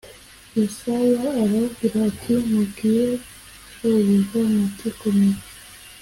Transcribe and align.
Yesaya 0.57 1.21
arababwira 1.41 1.97
ati 2.09 2.31
Mubwire 2.49 3.09
shobuja 3.71 4.39
muti 4.51 4.87
komera 4.99 5.41